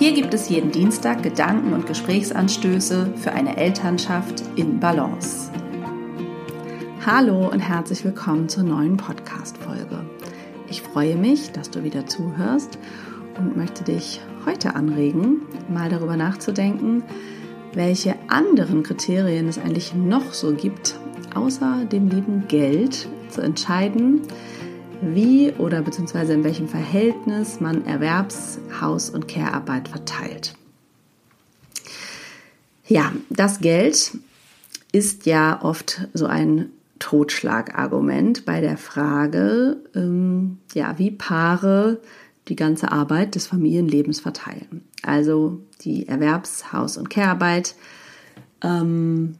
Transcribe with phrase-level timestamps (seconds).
[0.00, 5.50] Hier gibt es jeden Dienstag Gedanken und Gesprächsanstöße für eine Elternschaft in Balance.
[7.04, 10.06] Hallo und herzlich willkommen zur neuen Podcast-Folge.
[10.70, 12.78] Ich freue mich, dass du wieder zuhörst
[13.36, 17.02] und möchte dich heute anregen, mal darüber nachzudenken,
[17.74, 20.98] welche anderen Kriterien es eigentlich noch so gibt,
[21.34, 24.22] außer dem lieben Geld zu entscheiden,
[25.02, 30.54] wie oder beziehungsweise in welchem Verhältnis man Erwerbs-, Haus- und Care-Arbeit verteilt.
[32.86, 34.18] Ja, das Geld
[34.92, 42.00] ist ja oft so ein Totschlagargument bei der Frage, ähm, ja, wie Paare
[42.48, 44.82] die ganze Arbeit des Familienlebens verteilen.
[45.02, 47.74] Also die Erwerbs-, Haus- und Care-Arbeit
[48.62, 49.36] ähm,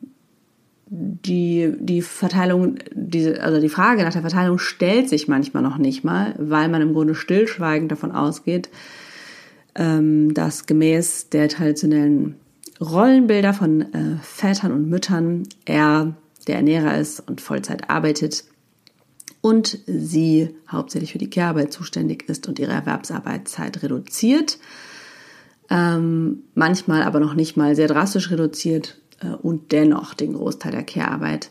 [0.92, 6.02] die, die Verteilung, diese, also die Frage nach der Verteilung stellt sich manchmal noch nicht
[6.02, 8.70] mal, weil man im Grunde stillschweigend davon ausgeht,
[9.76, 12.34] ähm, dass gemäß der traditionellen
[12.80, 16.16] Rollenbilder von äh, Vätern und Müttern er
[16.48, 18.44] der Ernährer ist und Vollzeit arbeitet
[19.42, 24.58] und sie hauptsächlich für die Kehrarbeit zuständig ist und ihre Erwerbsarbeitszeit reduziert,
[25.70, 28.99] ähm, manchmal aber noch nicht mal sehr drastisch reduziert
[29.42, 31.50] und dennoch den Großteil der Care-Arbeit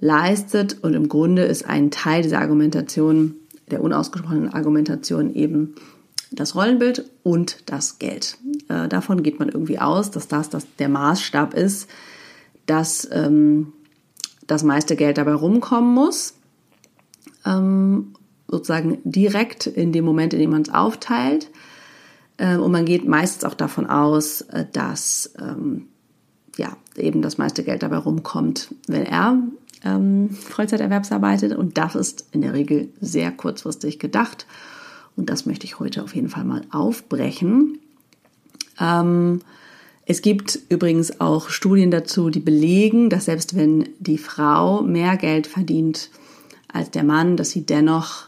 [0.00, 0.78] leistet.
[0.82, 3.36] Und im Grunde ist ein Teil dieser Argumentation,
[3.70, 5.74] der unausgesprochenen Argumentation eben
[6.30, 8.36] das Rollenbild und das Geld.
[8.68, 11.88] Äh, davon geht man irgendwie aus, dass das, das der Maßstab ist,
[12.66, 13.72] dass ähm,
[14.46, 16.34] das meiste Geld dabei rumkommen muss.
[17.46, 18.14] Ähm,
[18.46, 21.50] sozusagen direkt in dem Moment, in dem man es aufteilt.
[22.38, 25.88] Ähm, und man geht meistens auch davon aus, äh, dass ähm,
[26.58, 29.38] ja, eben das meiste Geld dabei rumkommt, wenn er
[29.84, 31.10] ähm, Vollzeiterwerbs.
[31.56, 34.46] Und das ist in der Regel sehr kurzfristig gedacht.
[35.16, 37.78] Und das möchte ich heute auf jeden Fall mal aufbrechen.
[38.80, 39.40] Ähm,
[40.04, 45.46] es gibt übrigens auch Studien dazu, die belegen, dass selbst wenn die Frau mehr Geld
[45.46, 46.10] verdient
[46.72, 48.26] als der Mann, dass sie dennoch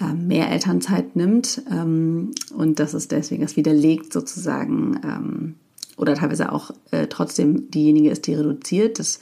[0.00, 1.62] äh, mehr Elternzeit nimmt.
[1.70, 5.54] Ähm, und das ist deswegen, das widerlegt sozusagen ähm,
[5.96, 8.98] oder teilweise auch äh, trotzdem diejenige ist, die reduziert.
[8.98, 9.20] Das,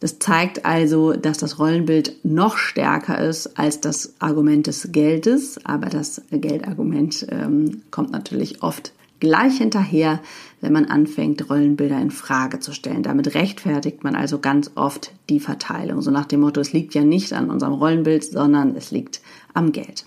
[0.00, 5.58] das zeigt also, dass das Rollenbild noch stärker ist als das Argument des Geldes.
[5.64, 10.20] Aber das Geldargument ähm, kommt natürlich oft gleich hinterher,
[10.60, 13.02] wenn man anfängt, Rollenbilder in Frage zu stellen.
[13.02, 16.02] Damit rechtfertigt man also ganz oft die Verteilung.
[16.02, 19.20] So nach dem Motto, es liegt ja nicht an unserem Rollenbild, sondern es liegt
[19.54, 20.04] am Geld.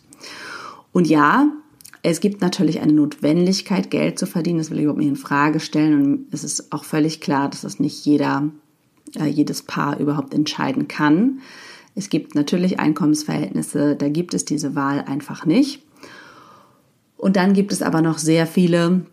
[0.92, 1.48] Und ja,
[2.02, 4.60] es gibt natürlich eine Notwendigkeit, Geld zu verdienen.
[4.60, 6.02] Das will ich überhaupt nicht in Frage stellen.
[6.02, 8.50] Und es ist auch völlig klar, dass das nicht jeder,
[9.18, 11.40] äh, jedes Paar überhaupt entscheiden kann.
[11.96, 15.84] Es gibt natürlich Einkommensverhältnisse, da gibt es diese Wahl einfach nicht.
[17.18, 19.06] Und dann gibt es aber noch sehr viele,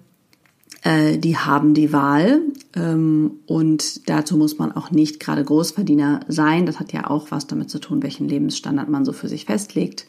[0.83, 2.41] äh, die haben die Wahl.
[2.77, 6.67] Ähm, und dazu muss man auch nicht gerade Großverdiener sein.
[6.67, 10.07] Das hat ja auch was damit zu tun, welchen Lebensstandard man so für sich festlegt.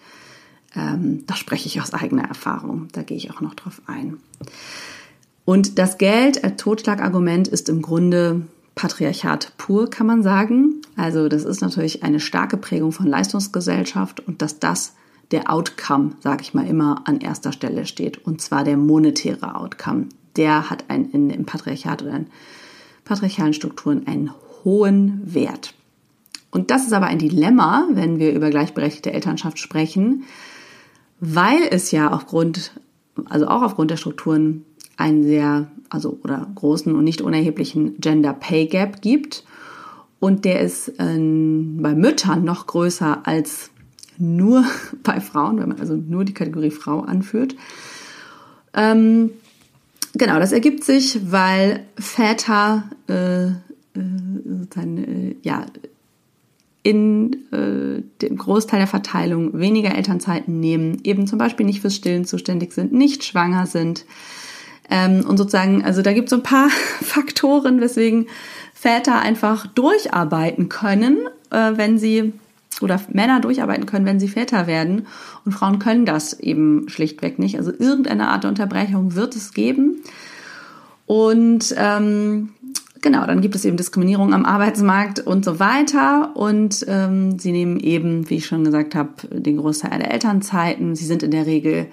[0.76, 2.88] Ähm, da spreche ich aus eigener Erfahrung.
[2.92, 4.18] Da gehe ich auch noch drauf ein.
[5.46, 8.42] Und das Geld als Totschlagargument ist im Grunde
[8.76, 10.82] Patriarchat pur, kann man sagen.
[10.96, 14.94] Also das ist natürlich eine starke Prägung von Leistungsgesellschaft und dass das
[15.32, 18.26] der Outcome, sage ich mal, immer an erster Stelle steht.
[18.26, 20.08] Und zwar der monetäre Outcome.
[20.36, 22.28] Der hat ein, in, im Patriarchat oder in
[23.04, 24.32] patriarchalen Strukturen einen
[24.64, 25.74] hohen Wert.
[26.52, 30.24] Und das ist aber ein Dilemma, wenn wir über gleichberechtigte Elternschaft sprechen,
[31.20, 32.72] weil es ja aufgrund,
[33.26, 34.66] also auch aufgrund der Strukturen
[34.98, 39.44] einen sehr, also oder großen und nicht unerheblichen Gender Pay Gap gibt.
[40.20, 43.70] Und der ist ähm, bei Müttern noch größer als
[44.18, 44.66] nur
[45.04, 47.56] bei Frauen, wenn man also nur die Kategorie Frau anführt.
[48.74, 49.32] Ähm,
[50.14, 53.54] genau, das ergibt sich, weil Väter äh, äh,
[54.76, 55.66] äh, ja,
[56.88, 62.24] in äh, dem Großteil der Verteilung weniger Elternzeiten nehmen, eben zum Beispiel nicht fürs Stillen
[62.24, 64.06] zuständig sind, nicht schwanger sind.
[64.90, 66.70] Ähm, und sozusagen, also da gibt es so ein paar
[67.02, 68.28] Faktoren, weswegen
[68.74, 72.32] Väter einfach durcharbeiten können, äh, wenn sie
[72.80, 75.08] oder Männer durcharbeiten können, wenn sie Väter werden.
[75.44, 77.58] Und Frauen können das eben schlichtweg nicht.
[77.58, 80.04] Also irgendeine Art der Unterbrechung wird es geben.
[81.06, 82.52] Und ähm,
[83.08, 86.36] genau, dann gibt es eben Diskriminierung am Arbeitsmarkt und so weiter.
[86.36, 90.94] Und ähm, sie nehmen eben, wie ich schon gesagt habe, den Großteil der Elternzeiten.
[90.94, 91.88] Sie sind in der Regel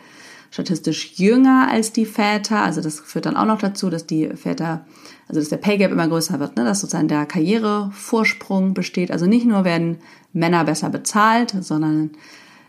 [0.51, 2.65] statistisch jünger als die Väter.
[2.65, 4.85] Also das führt dann auch noch dazu, dass die Väter,
[5.29, 6.65] also dass der Pay Gap immer größer wird, ne?
[6.65, 9.13] dass sozusagen der Karrierevorsprung besteht.
[9.13, 9.99] Also nicht nur werden
[10.33, 12.11] Männer besser bezahlt, sondern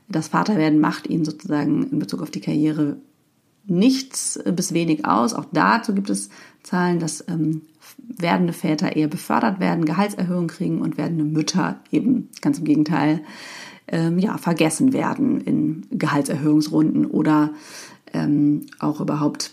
[0.08, 2.98] das Vaterwerden macht ihnen sozusagen in Bezug auf die Karriere
[3.68, 5.34] nichts bis wenig aus.
[5.34, 6.30] Auch dazu gibt es
[6.64, 7.62] Zahlen, dass ähm,
[7.98, 13.22] werdende Väter eher befördert werden, Gehaltserhöhungen kriegen und werdende Mütter eben ganz im Gegenteil
[13.88, 17.52] ähm, ja, vergessen werden in Gehaltserhöhungsrunden oder
[18.14, 19.52] ähm, auch überhaupt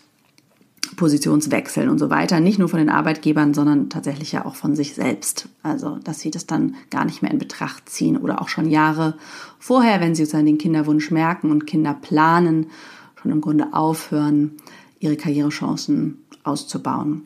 [0.96, 2.40] Positionswechseln und so weiter.
[2.40, 5.48] Nicht nur von den Arbeitgebern, sondern tatsächlich ja auch von sich selbst.
[5.62, 9.16] Also, dass sie das dann gar nicht mehr in Betracht ziehen oder auch schon Jahre
[9.58, 12.66] vorher, wenn sie sozusagen den Kinderwunsch merken und Kinder planen,
[13.22, 14.52] schon im Grunde aufhören,
[14.98, 17.22] ihre Karrierechancen auszubauen.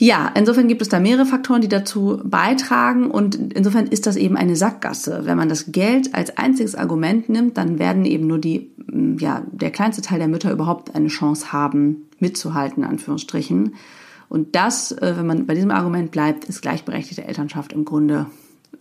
[0.00, 4.36] Ja, insofern gibt es da mehrere Faktoren, die dazu beitragen und insofern ist das eben
[4.36, 5.22] eine Sackgasse.
[5.24, 8.70] Wenn man das Geld als einziges Argument nimmt, dann werden eben nur die,
[9.18, 13.74] ja, der kleinste Teil der Mütter überhaupt eine Chance haben, mitzuhalten, in Anführungsstrichen.
[14.28, 18.26] Und das, äh, wenn man bei diesem Argument bleibt, ist gleichberechtigte Elternschaft im Grunde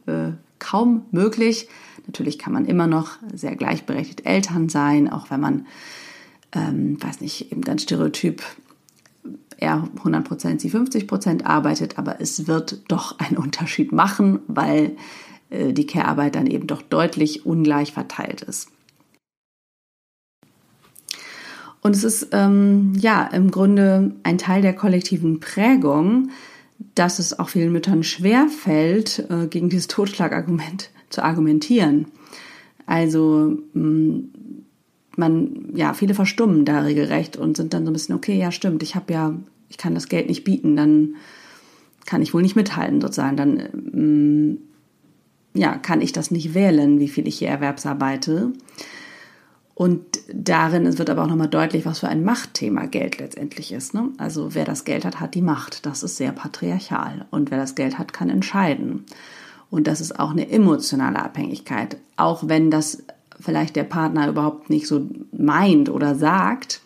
[0.06, 1.68] äh, kaum möglich.
[2.08, 5.68] Natürlich kann man immer noch sehr gleichberechtigt Eltern sein, auch wenn man,
[6.54, 8.42] ähm, weiß nicht, eben ganz stereotyp
[9.60, 14.96] er 100 sie 50% arbeitet, aber es wird doch einen Unterschied machen, weil
[15.50, 18.70] äh, die Care-Arbeit dann eben doch deutlich ungleich verteilt ist.
[21.82, 26.32] Und es ist ähm, ja im Grunde ein Teil der kollektiven Prägung,
[26.96, 32.08] dass es auch vielen Müttern schwer fällt, äh, gegen dieses Totschlagargument zu argumentieren.
[32.86, 34.24] Also mh,
[35.18, 38.84] man, ja, viele verstummen da regelrecht und sind dann so ein bisschen, okay, ja, stimmt,
[38.84, 39.36] ich habe ja,
[39.68, 41.16] ich kann das Geld nicht bieten, dann
[42.06, 43.60] kann ich wohl nicht mithalten sozusagen, dann
[43.94, 44.58] ähm,
[45.54, 48.54] ja, kann ich das nicht wählen, wie viel ich hier erwerbsarbeite.
[49.74, 50.02] Und
[50.34, 53.94] darin wird aber auch nochmal deutlich, was für ein Machtthema Geld letztendlich ist.
[53.94, 54.10] Ne?
[54.18, 55.86] Also wer das Geld hat, hat die Macht.
[55.86, 57.28] Das ist sehr patriarchal.
[57.30, 59.06] Und wer das Geld hat, kann entscheiden.
[59.70, 61.98] Und das ist auch eine emotionale Abhängigkeit.
[62.16, 63.04] Auch wenn das
[63.40, 66.82] vielleicht der Partner überhaupt nicht so meint oder sagt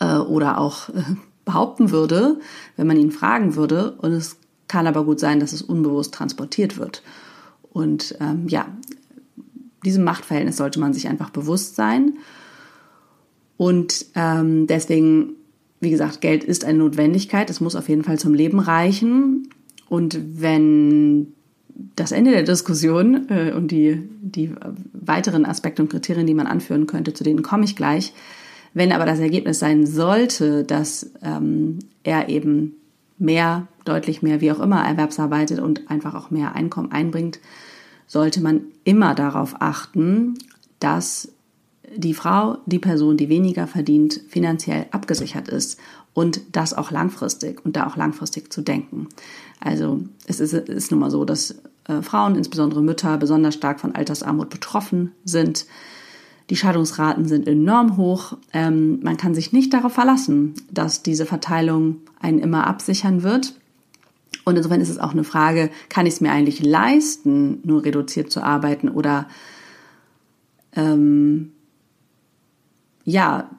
[0.00, 1.02] äh, oder auch äh,
[1.44, 2.40] behaupten würde,
[2.76, 3.92] wenn man ihn fragen würde.
[3.98, 4.36] Und es
[4.68, 7.02] kann aber gut sein, dass es unbewusst transportiert wird.
[7.72, 8.66] Und ähm, ja,
[9.84, 12.18] diesem Machtverhältnis sollte man sich einfach bewusst sein.
[13.56, 15.34] Und ähm, deswegen,
[15.80, 17.50] wie gesagt, Geld ist eine Notwendigkeit.
[17.50, 19.48] Es muss auf jeden Fall zum Leben reichen.
[19.88, 21.34] Und wenn
[21.96, 24.52] das Ende der Diskussion äh, und die, die
[24.92, 28.12] weiteren Aspekte und Kriterien, die man anführen könnte, zu denen komme ich gleich.
[28.72, 32.74] Wenn aber das Ergebnis sein sollte, dass ähm, er eben
[33.18, 37.40] mehr, deutlich mehr, wie auch immer, erwerbsarbeitet und einfach auch mehr Einkommen einbringt,
[38.06, 40.34] sollte man immer darauf achten,
[40.78, 41.32] dass
[41.96, 45.78] die Frau, die Person, die weniger verdient, finanziell abgesichert ist
[46.14, 49.08] und das auch langfristig und da auch langfristig zu denken.
[49.60, 51.56] Also es ist, ist nun mal so, dass
[51.90, 55.66] äh, Frauen, insbesondere Mütter, besonders stark von Altersarmut betroffen sind.
[56.48, 58.36] Die Scheidungsraten sind enorm hoch.
[58.52, 63.54] Ähm, man kann sich nicht darauf verlassen, dass diese Verteilung einen immer absichern wird.
[64.44, 68.32] Und insofern ist es auch eine Frage, kann ich es mir eigentlich leisten, nur reduziert
[68.32, 69.28] zu arbeiten oder
[70.74, 71.52] ähm,
[73.04, 73.50] ja,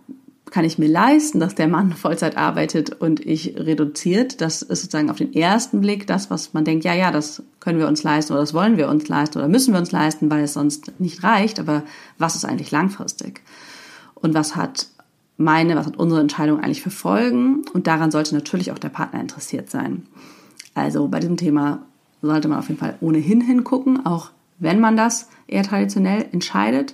[0.52, 4.42] kann ich mir leisten, dass der Mann Vollzeit arbeitet und ich reduziert.
[4.42, 7.80] Das ist sozusagen auf den ersten Blick das, was man denkt, ja, ja, das können
[7.80, 10.44] wir uns leisten oder das wollen wir uns leisten oder müssen wir uns leisten, weil
[10.44, 11.60] es sonst nicht reicht.
[11.60, 11.84] Aber
[12.18, 13.42] was ist eigentlich langfristig?
[14.14, 14.88] Und was hat
[15.38, 17.64] meine, was hat unsere Entscheidung eigentlich für Folgen?
[17.74, 20.06] Und daran sollte natürlich auch der Partner interessiert sein.
[20.76, 21.80] Also bei diesem Thema
[22.22, 24.30] sollte man auf jeden Fall ohnehin hingucken, auch
[24.60, 26.94] wenn man das eher traditionell entscheidet.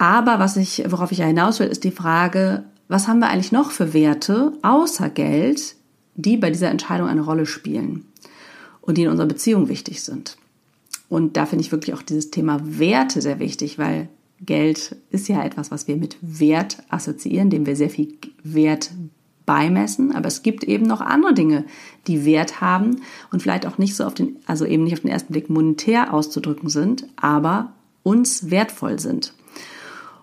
[0.00, 3.52] Aber was ich, worauf ich ja hinaus will, ist die Frage, was haben wir eigentlich
[3.52, 5.76] noch für Werte außer Geld,
[6.14, 8.06] die bei dieser Entscheidung eine Rolle spielen
[8.80, 10.38] und die in unserer Beziehung wichtig sind?
[11.10, 14.08] Und da finde ich wirklich auch dieses Thema Werte sehr wichtig, weil
[14.40, 18.92] Geld ist ja etwas, was wir mit Wert assoziieren, dem wir sehr viel Wert
[19.44, 20.14] beimessen.
[20.14, 21.66] Aber es gibt eben noch andere Dinge,
[22.06, 23.02] die Wert haben
[23.32, 26.14] und vielleicht auch nicht so auf den, also eben nicht auf den ersten Blick monetär
[26.14, 29.34] auszudrücken sind, aber uns wertvoll sind.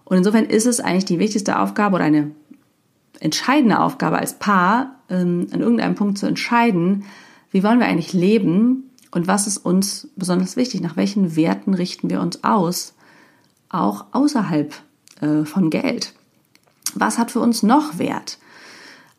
[0.07, 2.31] Und insofern ist es eigentlich die wichtigste Aufgabe oder eine
[3.19, 7.03] entscheidende Aufgabe als Paar, ähm, an irgendeinem Punkt zu entscheiden,
[7.51, 12.09] wie wollen wir eigentlich leben und was ist uns besonders wichtig, nach welchen Werten richten
[12.09, 12.93] wir uns aus,
[13.67, 14.73] auch außerhalb
[15.19, 16.13] äh, von Geld.
[16.95, 18.37] Was hat für uns noch Wert?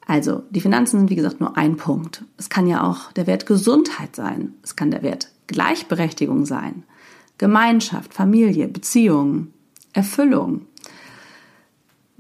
[0.06, 2.24] Also, die Finanzen sind wie gesagt nur ein Punkt.
[2.38, 4.54] Es kann ja auch der Wert Gesundheit sein.
[4.62, 6.84] Es kann der Wert Gleichberechtigung sein.
[7.36, 9.52] Gemeinschaft, Familie, Beziehungen,
[9.92, 10.62] Erfüllung.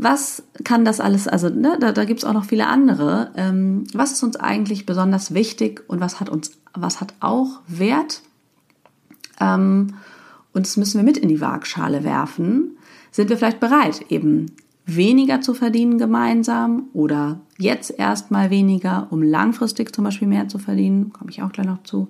[0.00, 3.32] Was kann das alles, also ne, da, da gibt es auch noch viele andere.
[3.34, 8.22] Ähm, was ist uns eigentlich besonders wichtig und was hat uns, was hat auch Wert?
[9.40, 9.94] Ähm,
[10.52, 12.76] und das müssen wir mit in die Waagschale werfen.
[13.10, 14.52] Sind wir vielleicht bereit, eben
[14.86, 21.12] weniger zu verdienen gemeinsam oder jetzt erstmal weniger, um langfristig zum Beispiel mehr zu verdienen?
[21.12, 22.08] Komme ich auch gleich noch zu.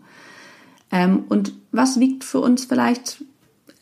[0.91, 3.25] Ähm, und was wiegt für uns vielleicht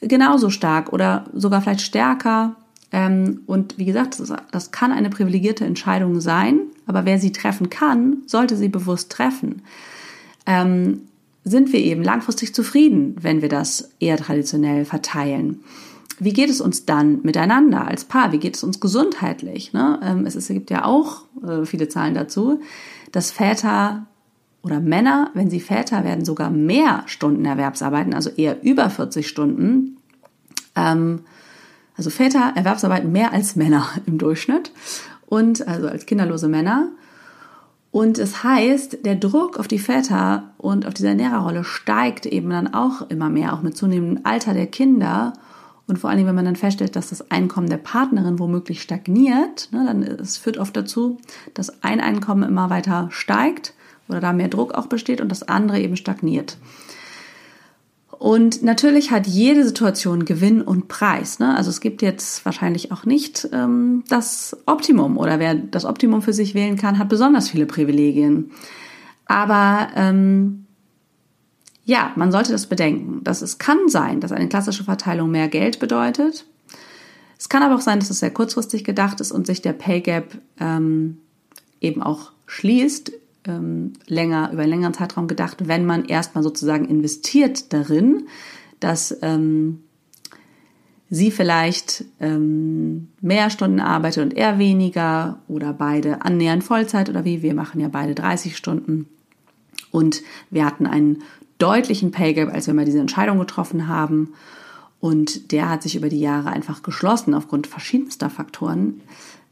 [0.01, 2.55] genauso stark oder sogar vielleicht stärker?
[2.93, 4.21] Ähm, und wie gesagt,
[4.53, 9.63] das, kann eine privilegierte Entscheidung sein, aber wer sie treffen kann, sollte sie bewusst treffen.
[10.47, 11.03] Ähm,
[11.45, 15.61] sind wir eben langfristig zufrieden, wenn wir das eher traditionell verteilen?
[16.19, 18.33] Wie geht es uns dann miteinander als Paar?
[18.33, 19.73] Wie geht es uns gesundheitlich?
[19.73, 20.01] Ne?
[20.03, 22.61] Ähm, es, ist, es gibt ja auch äh, viele Zahlen dazu,
[23.13, 24.07] dass Väter
[24.63, 29.99] oder Männer, wenn sie Väter werden, sogar mehr Stunden Erwerbsarbeiten, also eher über 40 Stunden.
[30.75, 31.21] Ähm,
[31.97, 34.73] also Väter erwerbsarbeiten mehr als Männer im Durchschnitt
[35.27, 36.91] und also als kinderlose Männer.
[37.91, 42.75] Und es heißt, der Druck auf die Väter und auf diese Ernährerrolle steigt eben dann
[42.75, 45.33] auch immer mehr, auch mit zunehmendem Alter der Kinder.
[45.87, 49.85] Und vor allem, wenn man dann feststellt, dass das Einkommen der Partnerin womöglich stagniert, ne,
[49.87, 51.19] dann es führt oft dazu,
[51.55, 53.73] dass ein Einkommen immer weiter steigt
[54.09, 56.59] oder da mehr Druck auch besteht und das andere eben stagniert.
[58.19, 61.39] Und natürlich hat jede Situation Gewinn und Preis.
[61.39, 61.55] Ne?
[61.55, 66.33] Also es gibt jetzt wahrscheinlich auch nicht ähm, das Optimum oder wer das Optimum für
[66.33, 68.53] sich wählen kann, hat besonders viele Privilegien.
[69.27, 70.67] Aber ähm,
[71.85, 73.23] ja, man sollte das bedenken.
[73.23, 76.47] Dass es kann sein, dass eine klassische Verteilung mehr Geld bedeutet.
[77.39, 80.01] Es kann aber auch sein, dass es sehr kurzfristig gedacht ist und sich der Pay
[80.01, 81.19] Gap ähm,
[81.81, 83.13] eben auch schließt
[83.49, 88.27] ähm, länger, über einen längeren Zeitraum gedacht, wenn man erstmal sozusagen investiert darin,
[88.81, 89.81] dass ähm,
[91.09, 97.43] sie vielleicht ähm, mehr Stunden arbeitet und er weniger oder beide annähernd Vollzeit oder wie,
[97.43, 99.09] wir machen ja beide 30 Stunden.
[99.93, 101.23] Und wir hatten einen
[101.59, 104.35] deutlichen Pay Gap, als wir mal diese Entscheidung getroffen haben.
[105.01, 109.01] Und der hat sich über die Jahre einfach geschlossen aufgrund verschiedenster Faktoren.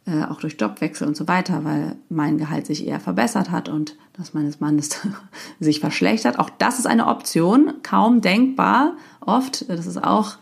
[0.07, 3.97] Äh, auch durch Jobwechsel und so weiter, weil mein Gehalt sich eher verbessert hat und
[4.13, 5.01] das meines Mannes
[5.61, 6.39] sich verschlechtert.
[6.39, 8.99] Auch das ist eine Option, kaum denkbar.
[9.21, 10.37] Oft, das ist auch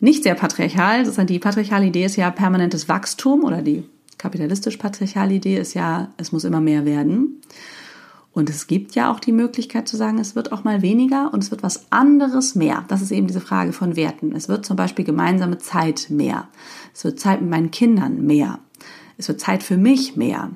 [0.00, 1.02] nicht sehr patriarchal.
[1.02, 3.84] Das ist die patriarchale Idee ist ja permanentes Wachstum oder die
[4.18, 7.37] kapitalistisch-patriarchale Idee ist ja, es muss immer mehr werden.
[8.32, 11.42] Und es gibt ja auch die Möglichkeit zu sagen, es wird auch mal weniger und
[11.42, 12.84] es wird was anderes mehr.
[12.88, 14.32] Das ist eben diese Frage von Werten.
[14.32, 16.48] Es wird zum Beispiel gemeinsame Zeit mehr.
[16.94, 18.60] Es wird Zeit mit meinen Kindern mehr.
[19.16, 20.50] Es wird Zeit für mich mehr.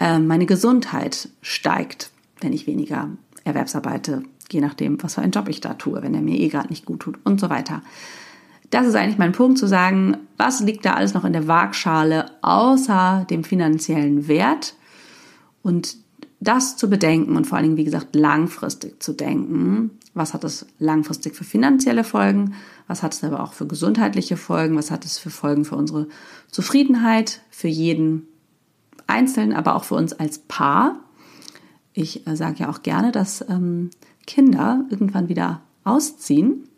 [0.00, 2.10] Ähm, meine Gesundheit steigt,
[2.40, 3.10] wenn ich weniger
[3.44, 6.68] Erwerbsarbeite, je nachdem, was für einen Job ich da tue, wenn er mir eh gerade
[6.68, 7.82] nicht gut tut und so weiter.
[8.70, 12.32] Das ist eigentlich mein Punkt zu sagen, was liegt da alles noch in der Waagschale
[12.42, 14.74] außer dem finanziellen Wert?
[15.62, 15.96] Und
[16.46, 19.90] das zu bedenken und vor allen Dingen, wie gesagt, langfristig zu denken.
[20.14, 22.54] Was hat es langfristig für finanzielle Folgen?
[22.86, 24.76] Was hat es aber auch für gesundheitliche Folgen?
[24.76, 26.08] Was hat es für Folgen für unsere
[26.50, 28.28] Zufriedenheit, für jeden
[29.06, 31.00] Einzelnen, aber auch für uns als Paar?
[31.92, 33.90] Ich äh, sage ja auch gerne, dass ähm,
[34.26, 36.68] Kinder irgendwann wieder ausziehen.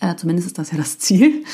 [0.00, 1.44] Äh, zumindest ist das ja das Ziel.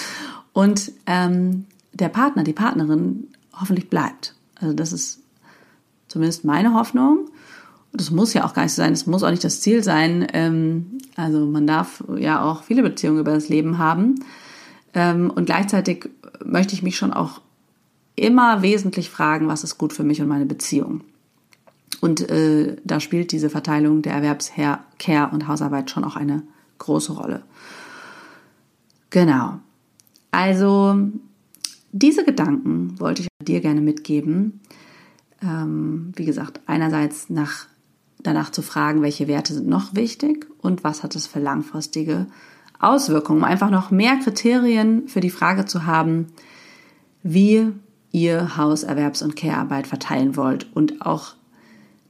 [0.53, 4.35] Und ähm, der Partner, die Partnerin hoffentlich bleibt.
[4.57, 5.21] Also das ist
[6.11, 7.31] zumindest meine Hoffnung.
[7.93, 10.27] Das muss ja auch gar nicht sein, das muss auch nicht das Ziel sein.
[10.33, 14.17] Ähm, also man darf ja auch viele Beziehungen über das Leben haben.
[14.93, 16.09] Ähm, und gleichzeitig
[16.45, 17.41] möchte ich mich schon auch
[18.17, 21.03] immer wesentlich fragen, was ist gut für mich und meine Beziehung.
[22.01, 26.43] Und äh, da spielt diese Verteilung der Erwerbscare und Hausarbeit schon auch eine
[26.79, 27.43] große Rolle.
[29.11, 29.59] Genau.
[30.31, 30.97] Also
[31.93, 34.61] diese Gedanken wollte ich dir gerne mitgeben
[35.43, 37.67] ähm, wie gesagt, einerseits nach,
[38.23, 42.27] danach zu fragen, welche Werte sind noch wichtig und was hat es für langfristige
[42.79, 46.29] Auswirkungen, um einfach noch mehr Kriterien für die Frage zu haben,
[47.23, 47.69] wie
[48.13, 50.75] ihr Hauserwerbs- und Care-Arbeit verteilen wollt.
[50.75, 51.35] Und auch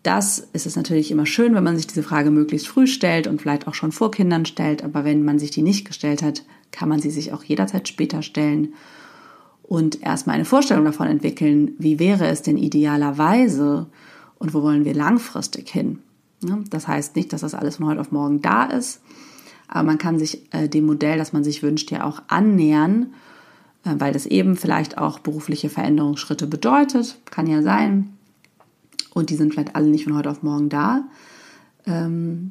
[0.03, 3.41] das ist es natürlich immer schön, wenn man sich diese Frage möglichst früh stellt und
[3.41, 4.83] vielleicht auch schon vor Kindern stellt.
[4.83, 8.23] Aber wenn man sich die nicht gestellt hat, kann man sie sich auch jederzeit später
[8.23, 8.75] stellen
[9.71, 13.87] und erstmal eine Vorstellung davon entwickeln, wie wäre es denn idealerweise
[14.37, 16.00] und wo wollen wir langfristig hin.
[16.71, 19.00] Das heißt nicht, dass das alles von heute auf morgen da ist,
[19.69, 23.15] aber man kann sich äh, dem Modell, das man sich wünscht, ja auch annähern,
[23.85, 28.12] äh, weil das eben vielleicht auch berufliche Veränderungsschritte bedeutet, kann ja sein.
[29.15, 31.05] Und die sind vielleicht alle nicht von heute auf morgen da.
[31.87, 32.50] Ähm,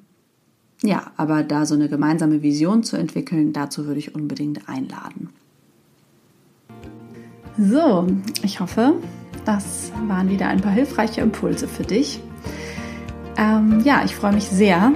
[0.83, 5.31] ja, aber da so eine gemeinsame Vision zu entwickeln, dazu würde ich unbedingt einladen.
[7.61, 8.07] So,
[8.41, 8.93] ich hoffe,
[9.43, 12.21] das waren wieder ein paar hilfreiche Impulse für dich.
[13.37, 14.93] Ähm, ja, ich freue mich sehr,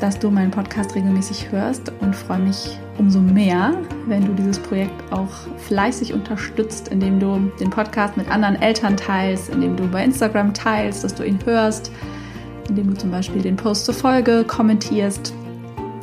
[0.00, 3.74] dass du meinen Podcast regelmäßig hörst und freue mich umso mehr,
[4.06, 9.50] wenn du dieses Projekt auch fleißig unterstützt, indem du den Podcast mit anderen Eltern teilst,
[9.50, 11.90] indem du bei Instagram teilst, dass du ihn hörst,
[12.70, 15.34] indem du zum Beispiel den Post zur Folge kommentierst,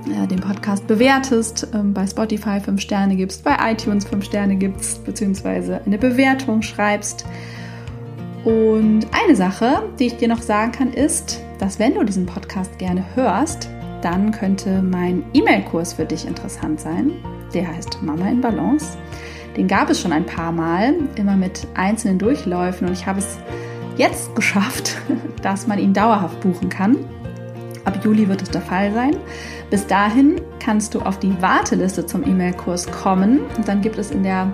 [0.09, 5.05] äh, den Podcast bewertest, äh, bei Spotify 5 Sterne gibst, bei iTunes 5 Sterne gibst,
[5.05, 7.25] beziehungsweise eine Bewertung schreibst.
[8.43, 12.77] Und eine Sache, die ich dir noch sagen kann, ist, dass wenn du diesen Podcast
[12.77, 13.69] gerne hörst,
[14.01, 17.11] dann könnte mein E-Mail-Kurs für dich interessant sein.
[17.53, 18.97] Der heißt Mama in Balance.
[19.55, 23.37] Den gab es schon ein paar Mal, immer mit einzelnen Durchläufen und ich habe es
[23.95, 24.97] jetzt geschafft,
[25.41, 26.97] dass man ihn dauerhaft buchen kann.
[27.85, 29.15] Ab Juli wird es der Fall sein.
[29.73, 34.21] Bis dahin kannst du auf die Warteliste zum E-Mail-Kurs kommen und dann gibt es in
[34.21, 34.53] der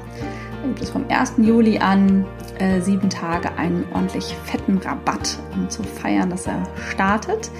[0.63, 1.33] gibt es vom 1.
[1.39, 2.25] Juli an
[2.59, 7.51] äh, sieben Tage einen ordentlich fetten Rabatt, um zu feiern, dass er startet.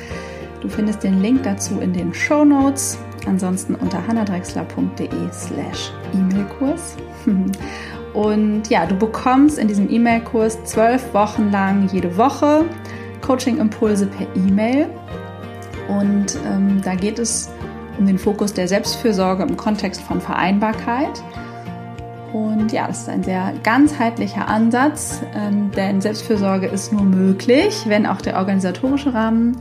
[0.62, 2.98] Du findest den Link dazu in den Show Notes.
[3.28, 6.96] Ansonsten unter hannadrexler.de slash E-Mail-Kurs.
[8.14, 12.64] Und ja, du bekommst in diesem E-Mail-Kurs zwölf Wochen lang jede Woche
[13.20, 14.88] Coaching-Impulse per E-Mail.
[15.90, 17.50] Und ähm, da geht es
[17.98, 21.22] um den Fokus der Selbstfürsorge im Kontext von Vereinbarkeit.
[22.34, 28.06] Und ja, das ist ein sehr ganzheitlicher Ansatz, ähm, denn Selbstfürsorge ist nur möglich, wenn
[28.06, 29.58] auch der organisatorische Rahmen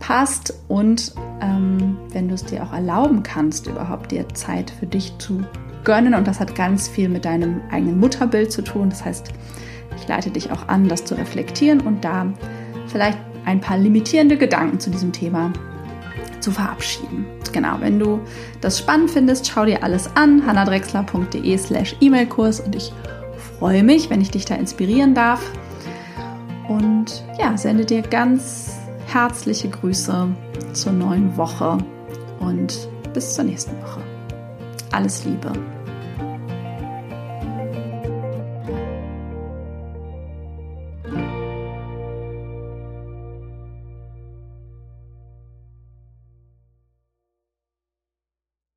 [0.00, 5.16] passt und ähm, wenn du es dir auch erlauben kannst, überhaupt dir Zeit für dich
[5.18, 5.44] zu
[5.84, 6.14] gönnen.
[6.14, 8.90] Und das hat ganz viel mit deinem eigenen Mutterbild zu tun.
[8.90, 9.28] Das heißt,
[9.96, 12.26] ich leite dich auch an, das zu reflektieren und da
[12.88, 15.52] vielleicht ein paar limitierende Gedanken zu diesem Thema
[16.40, 17.26] zu verabschieden.
[17.52, 18.20] Genau, wenn du
[18.60, 22.92] das spannend findest, schau dir alles an, hannadrexler.de slash E-Mail-Kurs und ich
[23.58, 25.42] freue mich, wenn ich dich da inspirieren darf.
[26.68, 30.28] Und ja, sende dir ganz herzliche Grüße
[30.72, 31.78] zur neuen Woche
[32.38, 34.00] und bis zur nächsten Woche.
[34.92, 35.52] Alles Liebe.